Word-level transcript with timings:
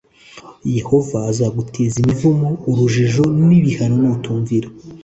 Yehova 0.77 1.17
azaguteza 1.31 1.95
imivumo, 2.03 2.49
urujijo 2.69 3.23
,n 3.47 3.49
ibihano 3.59 3.95
nutumvira 4.03 4.67